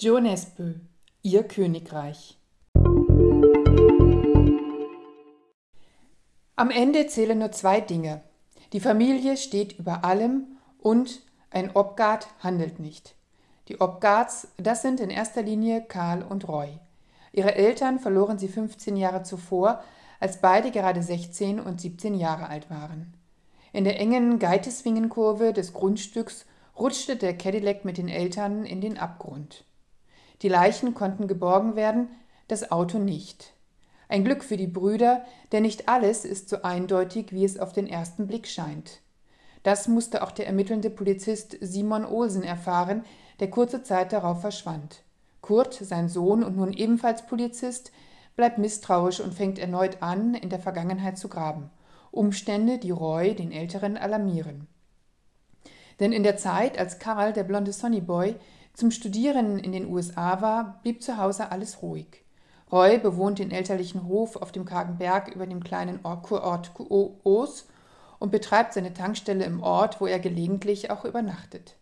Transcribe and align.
Jo 0.00 0.20
Nesbø, 0.20 0.74
Ihr 1.22 1.42
Königreich. 1.42 2.38
Am 6.54 6.70
Ende 6.70 7.08
zählen 7.08 7.36
nur 7.36 7.50
zwei 7.50 7.80
Dinge. 7.80 8.22
Die 8.72 8.78
Familie 8.78 9.36
steht 9.36 9.76
über 9.76 10.04
allem 10.04 10.56
und 10.78 11.22
ein 11.50 11.74
Obgard 11.74 12.28
handelt 12.38 12.78
nicht. 12.78 13.16
Die 13.66 13.80
Obgards, 13.80 14.46
das 14.56 14.82
sind 14.82 15.00
in 15.00 15.10
erster 15.10 15.42
Linie 15.42 15.82
Karl 15.82 16.22
und 16.22 16.46
Roy. 16.46 16.78
Ihre 17.32 17.56
Eltern 17.56 17.98
verloren 17.98 18.38
sie 18.38 18.46
15 18.46 18.96
Jahre 18.96 19.24
zuvor, 19.24 19.82
als 20.20 20.40
beide 20.40 20.70
gerade 20.70 21.02
16 21.02 21.58
und 21.58 21.80
17 21.80 22.14
Jahre 22.14 22.48
alt 22.48 22.70
waren. 22.70 23.14
In 23.72 23.82
der 23.82 23.98
engen 23.98 24.38
Geiteswingenkurve 24.38 25.52
des 25.52 25.72
Grundstücks 25.72 26.46
rutschte 26.78 27.16
der 27.16 27.36
Cadillac 27.36 27.84
mit 27.84 27.98
den 27.98 28.08
Eltern 28.08 28.64
in 28.64 28.80
den 28.80 28.96
Abgrund. 28.96 29.64
Die 30.42 30.48
Leichen 30.48 30.94
konnten 30.94 31.26
geborgen 31.26 31.76
werden, 31.76 32.08
das 32.46 32.70
Auto 32.70 32.98
nicht. 32.98 33.54
Ein 34.08 34.24
Glück 34.24 34.42
für 34.42 34.56
die 34.56 34.66
Brüder, 34.66 35.24
denn 35.52 35.62
nicht 35.62 35.88
alles 35.88 36.24
ist 36.24 36.48
so 36.48 36.62
eindeutig, 36.62 37.32
wie 37.32 37.44
es 37.44 37.58
auf 37.58 37.72
den 37.72 37.86
ersten 37.86 38.26
Blick 38.26 38.46
scheint. 38.46 39.02
Das 39.62 39.88
musste 39.88 40.22
auch 40.22 40.30
der 40.30 40.46
ermittelnde 40.46 40.88
Polizist 40.88 41.58
Simon 41.60 42.04
Olsen 42.04 42.42
erfahren, 42.42 43.04
der 43.40 43.50
kurze 43.50 43.82
Zeit 43.82 44.12
darauf 44.12 44.40
verschwand. 44.40 45.02
Kurt, 45.42 45.74
sein 45.74 46.08
Sohn 46.08 46.42
und 46.42 46.56
nun 46.56 46.72
ebenfalls 46.72 47.26
Polizist, 47.26 47.92
bleibt 48.36 48.58
misstrauisch 48.58 49.20
und 49.20 49.34
fängt 49.34 49.58
erneut 49.58 50.02
an, 50.02 50.34
in 50.34 50.48
der 50.48 50.60
Vergangenheit 50.60 51.18
zu 51.18 51.28
graben. 51.28 51.70
Umstände, 52.10 52.78
die 52.78 52.90
Roy, 52.90 53.34
den 53.34 53.52
Älteren, 53.52 53.96
alarmieren. 53.96 54.68
Denn 56.00 56.12
in 56.12 56.22
der 56.22 56.36
Zeit, 56.36 56.78
als 56.78 56.98
Karl, 56.98 57.32
der 57.32 57.44
blonde 57.44 57.72
Sonnyboy, 57.72 58.36
zum 58.78 58.92
Studieren 58.92 59.58
in 59.58 59.72
den 59.72 59.92
USA 59.92 60.40
war, 60.40 60.78
blieb 60.84 61.02
zu 61.02 61.16
Hause 61.16 61.50
alles 61.50 61.82
ruhig. 61.82 62.22
Roy 62.70 62.98
bewohnt 62.98 63.40
den 63.40 63.50
elterlichen 63.50 64.06
Hof 64.06 64.36
auf 64.36 64.52
dem 64.52 64.64
kargen 64.64 64.98
Berg 64.98 65.34
über 65.34 65.48
dem 65.48 65.64
kleinen 65.64 66.00
Kurort 66.04 66.70
Oos 66.78 67.66
und 68.20 68.30
betreibt 68.30 68.72
seine 68.72 68.94
Tankstelle 68.94 69.44
im 69.44 69.64
Ort, 69.64 70.00
wo 70.00 70.06
er 70.06 70.20
gelegentlich 70.20 70.92
auch 70.92 71.04
übernachtet. 71.04 71.74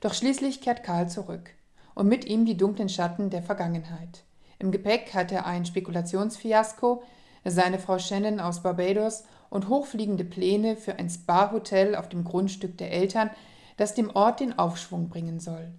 Doch 0.00 0.14
schließlich 0.14 0.62
kehrt 0.62 0.84
Karl 0.84 1.06
zurück 1.06 1.50
und 1.94 2.08
mit 2.08 2.24
ihm 2.24 2.46
die 2.46 2.56
dunklen 2.56 2.88
Schatten 2.88 3.28
der 3.28 3.42
Vergangenheit. 3.42 4.24
Im 4.58 4.72
Gepäck 4.72 5.12
hat 5.12 5.32
er 5.32 5.44
ein 5.44 5.66
Spekulationsfiasko, 5.66 7.02
seine 7.44 7.78
Frau 7.78 7.98
Shannon 7.98 8.40
aus 8.40 8.62
Barbados 8.62 9.24
und 9.50 9.68
hochfliegende 9.68 10.24
Pläne 10.24 10.76
für 10.76 10.98
ein 10.98 11.10
Spa-Hotel 11.10 11.94
auf 11.94 12.08
dem 12.08 12.24
Grundstück 12.24 12.78
der 12.78 12.90
Eltern, 12.90 13.28
das 13.76 13.94
dem 13.94 14.08
Ort 14.16 14.40
den 14.40 14.58
Aufschwung 14.58 15.10
bringen 15.10 15.38
soll. 15.38 15.74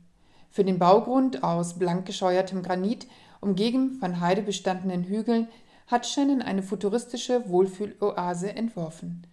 Für 0.54 0.64
den 0.64 0.78
Baugrund 0.78 1.44
aus 1.44 1.80
blank 1.80 2.06
gescheuertem 2.06 2.62
Granit, 2.62 3.08
umgeben 3.42 3.98
von 4.00 4.20
heidebestandenen 4.20 5.04
Hügeln, 5.04 5.48
hat 5.88 6.06
Shannon 6.06 6.44
eine 6.44 6.62
futuristische 6.62 7.50
Wohlfühloase 7.50 8.54
entworfen. 8.54 9.26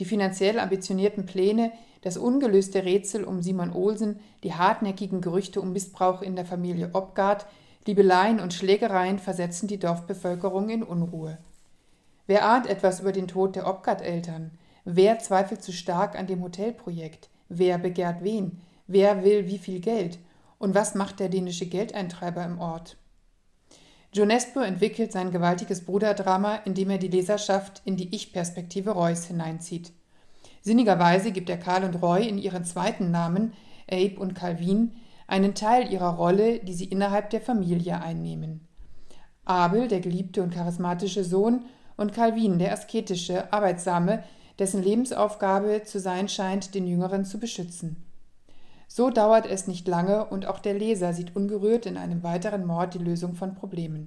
Die 0.00 0.04
finanziell 0.04 0.58
ambitionierten 0.58 1.26
Pläne, 1.26 1.70
das 2.02 2.16
ungelöste 2.16 2.84
Rätsel 2.84 3.22
um 3.22 3.40
Simon 3.40 3.72
Olsen, 3.72 4.18
die 4.42 4.54
hartnäckigen 4.54 5.20
Gerüchte 5.20 5.60
um 5.60 5.72
Missbrauch 5.72 6.22
in 6.22 6.34
der 6.34 6.44
Familie 6.44 6.90
Obgard, 6.92 7.46
Liebeleien 7.86 8.40
und 8.40 8.52
Schlägereien 8.52 9.20
versetzen 9.20 9.68
die 9.68 9.78
Dorfbevölkerung 9.78 10.70
in 10.70 10.82
Unruhe. 10.82 11.38
Wer 12.26 12.48
ahnt 12.48 12.66
etwas 12.66 12.98
über 12.98 13.12
den 13.12 13.28
Tod 13.28 13.54
der 13.54 13.68
Obgard-Eltern? 13.68 14.50
Wer 14.84 15.20
zweifelt 15.20 15.62
zu 15.62 15.70
stark 15.70 16.18
an 16.18 16.26
dem 16.26 16.42
Hotelprojekt? 16.42 17.28
Wer 17.48 17.78
begehrt 17.78 18.24
wen? 18.24 18.60
Wer 18.88 19.22
will 19.22 19.46
wie 19.46 19.58
viel 19.58 19.78
Geld? 19.78 20.18
Und 20.64 20.74
was 20.74 20.94
macht 20.94 21.20
der 21.20 21.28
dänische 21.28 21.66
Geldeintreiber 21.66 22.42
im 22.42 22.58
Ort? 22.58 22.96
Jonesbo 24.14 24.60
entwickelt 24.60 25.12
sein 25.12 25.30
gewaltiges 25.30 25.84
Bruderdrama, 25.84 26.56
indem 26.64 26.88
er 26.88 26.96
die 26.96 27.08
Leserschaft 27.08 27.82
in 27.84 27.98
die 27.98 28.14
Ich-Perspektive 28.14 28.92
Roys 28.92 29.26
hineinzieht. 29.26 29.92
Sinnigerweise 30.62 31.32
gibt 31.32 31.50
er 31.50 31.58
Karl 31.58 31.84
und 31.84 32.00
Roy 32.00 32.26
in 32.26 32.38
ihren 32.38 32.64
zweiten 32.64 33.10
Namen, 33.10 33.52
Abe 33.92 34.18
und 34.18 34.34
Calvin, 34.34 34.92
einen 35.26 35.54
Teil 35.54 35.92
ihrer 35.92 36.14
Rolle, 36.14 36.60
die 36.60 36.72
sie 36.72 36.86
innerhalb 36.86 37.28
der 37.28 37.42
Familie 37.42 38.00
einnehmen. 38.00 38.66
Abel, 39.44 39.86
der 39.86 40.00
geliebte 40.00 40.42
und 40.42 40.54
charismatische 40.54 41.24
Sohn, 41.24 41.66
und 41.98 42.14
Calvin, 42.14 42.58
der 42.58 42.72
asketische, 42.72 43.52
arbeitsame, 43.52 44.24
dessen 44.58 44.82
Lebensaufgabe 44.82 45.82
zu 45.84 46.00
sein 46.00 46.30
scheint, 46.30 46.74
den 46.74 46.86
Jüngeren 46.86 47.26
zu 47.26 47.38
beschützen. 47.38 48.03
So 48.96 49.10
dauert 49.10 49.44
es 49.46 49.66
nicht 49.66 49.88
lange 49.88 50.24
und 50.26 50.46
auch 50.46 50.60
der 50.60 50.74
Leser 50.74 51.12
sieht 51.14 51.34
ungerührt 51.34 51.84
in 51.84 51.96
einem 51.96 52.22
weiteren 52.22 52.64
Mord 52.64 52.94
die 52.94 52.98
Lösung 52.98 53.34
von 53.34 53.56
Problemen. 53.56 54.06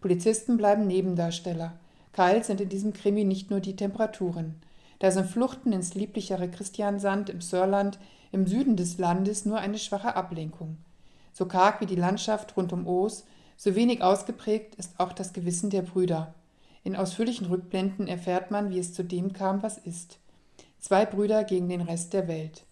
Polizisten 0.00 0.56
bleiben 0.56 0.86
Nebendarsteller. 0.86 1.74
Kalt 2.14 2.46
sind 2.46 2.62
in 2.62 2.70
diesem 2.70 2.94
Krimi 2.94 3.24
nicht 3.24 3.50
nur 3.50 3.60
die 3.60 3.76
Temperaturen. 3.76 4.54
Da 4.98 5.10
sind 5.10 5.26
Fluchten 5.26 5.74
ins 5.74 5.94
lieblichere 5.94 6.50
Christiansand 6.50 7.28
im 7.28 7.42
Sörland 7.42 7.98
im 8.32 8.46
Süden 8.46 8.76
des 8.76 8.96
Landes 8.96 9.44
nur 9.44 9.58
eine 9.58 9.76
schwache 9.76 10.16
Ablenkung. 10.16 10.78
So 11.34 11.44
karg 11.44 11.82
wie 11.82 11.86
die 11.86 11.94
Landschaft 11.94 12.56
rund 12.56 12.72
um 12.72 12.86
Oos, 12.86 13.26
so 13.58 13.74
wenig 13.74 14.00
ausgeprägt 14.00 14.74
ist 14.76 14.98
auch 14.98 15.12
das 15.12 15.34
Gewissen 15.34 15.68
der 15.68 15.82
Brüder. 15.82 16.32
In 16.82 16.96
ausführlichen 16.96 17.48
Rückblenden 17.48 18.08
erfährt 18.08 18.50
man, 18.50 18.70
wie 18.70 18.78
es 18.78 18.94
zu 18.94 19.04
dem 19.04 19.34
kam, 19.34 19.62
was 19.62 19.76
ist. 19.76 20.18
Zwei 20.78 21.04
Brüder 21.04 21.44
gegen 21.44 21.68
den 21.68 21.82
Rest 21.82 22.14
der 22.14 22.26
Welt. 22.26 22.64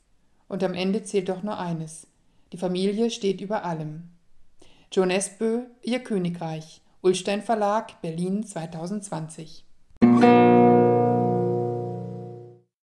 Und 0.52 0.62
am 0.62 0.74
Ende 0.74 1.02
zählt 1.02 1.30
doch 1.30 1.42
nur 1.42 1.58
eines. 1.58 2.06
Die 2.52 2.58
Familie 2.58 3.10
steht 3.10 3.40
über 3.40 3.64
allem. 3.64 4.10
John 4.92 5.08
Esbö, 5.08 5.62
Ihr 5.80 6.00
Königreich. 6.00 6.82
Ulstein 7.00 7.40
Verlag, 7.40 8.02
Berlin 8.02 8.44
2020. 8.44 9.64